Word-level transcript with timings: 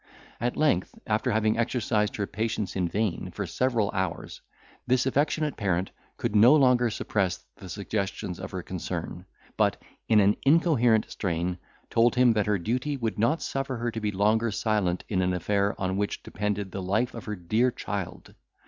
At 0.39 0.57
length, 0.57 0.97
after 1.05 1.29
having 1.29 1.59
exercised 1.59 2.15
her 2.15 2.25
patience 2.25 2.75
in 2.75 2.87
vain 2.87 3.29
for 3.29 3.45
several 3.45 3.91
hours, 3.91 4.41
this 4.87 5.05
affectionate 5.05 5.57
parent 5.57 5.91
could 6.17 6.35
no 6.35 6.55
longer 6.55 6.89
suppress 6.89 7.45
the 7.57 7.69
suggestions 7.69 8.39
of 8.39 8.49
her 8.49 8.63
concern, 8.63 9.27
but, 9.57 9.79
in 10.09 10.19
an 10.19 10.37
incoherent 10.43 11.05
strain, 11.11 11.59
told 11.91 12.15
him 12.15 12.33
that 12.33 12.47
her 12.47 12.57
duty 12.57 12.97
would 12.97 13.19
not 13.19 13.43
suffer 13.43 13.77
her 13.77 13.91
to 13.91 14.01
be 14.01 14.09
longer 14.11 14.49
silent 14.49 15.03
in 15.07 15.21
an 15.21 15.33
affair 15.33 15.79
on 15.79 15.97
which 15.97 16.23
depended 16.23 16.71
the 16.71 16.81
life 16.81 17.13
of 17.13 17.25
her 17.25 17.35
dear 17.35 17.69
child. 17.69 18.33